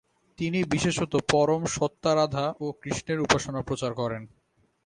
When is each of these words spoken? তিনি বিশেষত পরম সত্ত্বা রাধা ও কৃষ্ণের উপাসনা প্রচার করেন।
তিনি 0.39 0.59
বিশেষত 0.65 1.13
পরম 1.31 1.61
সত্ত্বা 1.75 2.11
রাধা 2.15 2.45
ও 2.59 2.67
কৃষ্ণের 2.81 3.19
উপাসনা 3.19 3.61
প্রচার 3.61 3.91
করেন। 3.93 4.23